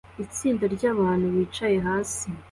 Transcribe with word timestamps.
Itsinda 0.25 0.63
ryabantu 0.75 1.25
bicaye 1.35 1.77
hasi 1.87 2.25